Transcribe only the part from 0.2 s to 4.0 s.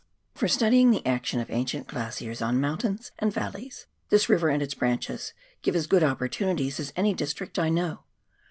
For studying the action of ancient glaciers on mountains and valleys,